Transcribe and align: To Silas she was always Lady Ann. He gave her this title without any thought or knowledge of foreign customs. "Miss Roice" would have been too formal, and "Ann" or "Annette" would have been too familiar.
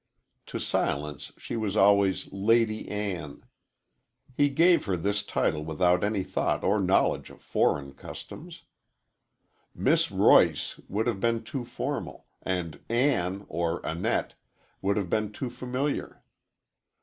To 0.47 0.57
Silas 0.57 1.31
she 1.37 1.55
was 1.55 1.77
always 1.77 2.27
Lady 2.33 2.89
Ann. 2.89 3.45
He 4.35 4.49
gave 4.49 4.85
her 4.85 4.97
this 4.97 5.21
title 5.21 5.63
without 5.63 6.03
any 6.03 6.23
thought 6.23 6.63
or 6.63 6.79
knowledge 6.79 7.29
of 7.29 7.39
foreign 7.39 7.93
customs. 7.93 8.63
"Miss 9.75 10.09
Roice" 10.09 10.79
would 10.89 11.05
have 11.05 11.19
been 11.19 11.43
too 11.43 11.63
formal, 11.63 12.25
and 12.41 12.79
"Ann" 12.89 13.45
or 13.47 13.79
"Annette" 13.83 14.33
would 14.81 14.97
have 14.97 15.07
been 15.07 15.31
too 15.31 15.51
familiar. 15.51 16.23